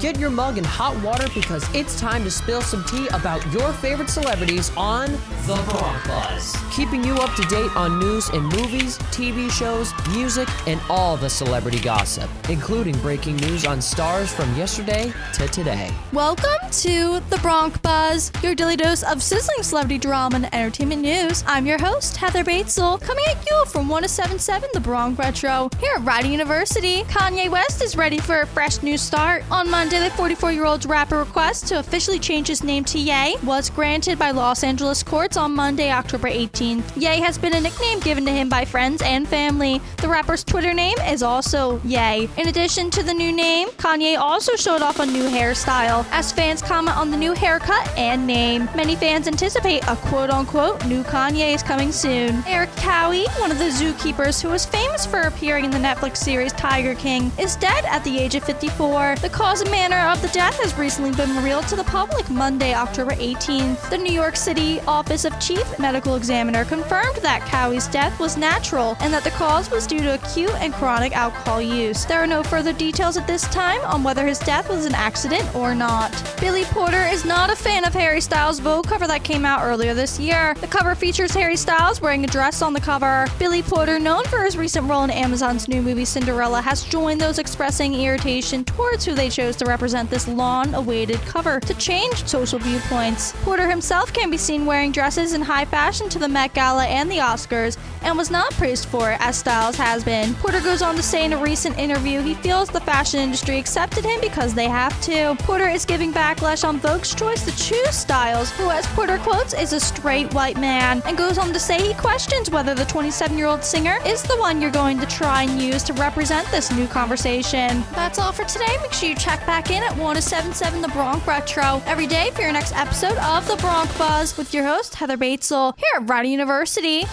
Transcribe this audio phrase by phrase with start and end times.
[0.00, 3.72] Get your mug in hot water because it's time to spill some tea about your
[3.72, 5.10] favorite celebrities on
[5.46, 6.54] The Bronc Buzz.
[6.70, 11.30] Keeping you up to date on news in movies, TV shows, music, and all the
[11.30, 15.90] celebrity gossip, including breaking news on stars from yesterday to today.
[16.12, 21.42] Welcome to The Bronc Buzz, your daily dose of sizzling celebrity drama and entertainment news.
[21.46, 25.70] I'm your host, Heather Batezel, coming at you from 1077 The Bronc Retro.
[25.80, 29.42] Here at Rider University, Kanye West is ready for a fresh new start.
[29.50, 33.36] On Monday, the 44 year old rapper request to officially change his name to Ye
[33.44, 36.82] was granted by Los Angeles courts on Monday, October 18th.
[36.96, 39.80] Ye has been a nickname given to him by friends and family.
[39.98, 42.28] The rapper's Twitter name is also Ye.
[42.36, 46.62] In addition to the new name, Kanye also showed off a new hairstyle as fans
[46.62, 48.68] comment on the new haircut and name.
[48.74, 52.42] Many fans anticipate a quote unquote new Kanye is coming soon.
[52.46, 56.52] Eric Cowie, one of the zookeepers who was famous for appearing in the Netflix series
[56.52, 59.16] Tiger King, is dead at the age of 54.
[59.20, 62.72] The cause and manner of the death has recently been revealed to the public Monday,
[62.72, 63.90] October 18th.
[63.90, 68.96] The New York City Office of Chief Medical Examiner confirmed that Cowie's death was natural
[69.00, 72.06] and that the cause was due to acute and chronic alcohol use.
[72.06, 75.54] There are no further details at this time on whether his death was an accident
[75.54, 76.10] or not.
[76.40, 79.92] Billy Porter is not a fan of Harry Styles' Vogue cover that came out earlier
[79.92, 80.54] this year.
[80.62, 83.26] The cover features Harry Styles wearing a dress on the cover.
[83.38, 87.38] Billy Porter, known for his recent role in Amazon's new movie Cinderella, has joined those
[87.38, 92.58] expressing irritation towards who they chose to represent this long awaited cover to change social
[92.58, 93.32] viewpoints.
[93.42, 97.10] Porter himself can be seen wearing dresses in high fashion to the Met Gala and
[97.10, 100.34] the Oscars and was not praised for it as Styles has been.
[100.34, 104.04] Porter goes on to say in a recent interview he feels the fashion industry accepted
[104.04, 105.34] him because they have to.
[105.40, 109.72] Porter is giving backlash on Vogue's choice to choose Styles, who, as Porter quotes, is
[109.72, 113.46] a straight white man, and goes on to say he questions whether the 27 year
[113.46, 116.86] old singer is the one you're going to try and use to represent this new
[116.86, 117.82] conversation.
[117.92, 118.76] That's all for today.
[118.82, 122.52] Make sure you check back in at 1077 The Bronc Retro every day for your
[122.52, 127.04] next episode of The Bronc Buzz with your host, Heather Batezel, here at Rider University.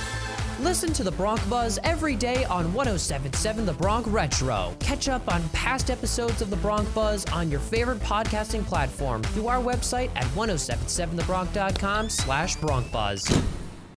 [0.59, 4.75] Listen to the Bronc Buzz every day on 1077 The Bronc Retro.
[4.79, 9.47] Catch up on past episodes of the Bronc Buzz on your favorite podcasting platform through
[9.47, 13.25] our website at 1077thebronc.com slash Bronc Buzz.